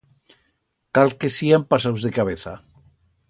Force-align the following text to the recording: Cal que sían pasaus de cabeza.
Cal 0.95 1.09
que 1.19 1.29
sían 1.37 1.63
pasaus 1.71 2.01
de 2.05 2.11
cabeza. 2.17 2.53